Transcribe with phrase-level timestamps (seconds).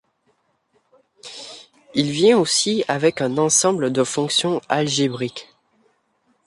[1.93, 5.53] Il vient aussi avec un ensemble de fonctions algébriques.